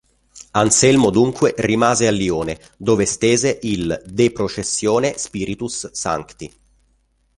[0.53, 6.51] Anselmo dunque rimase a Lione, dove stese il "De processione spiritus sancti".